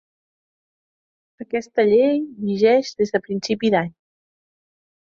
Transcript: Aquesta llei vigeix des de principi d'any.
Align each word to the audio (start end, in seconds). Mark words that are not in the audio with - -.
Aquesta 1.45 1.85
llei 1.91 2.19
vigeix 2.49 2.93
des 3.03 3.17
de 3.17 3.25
principi 3.29 3.73
d'any. 3.79 3.97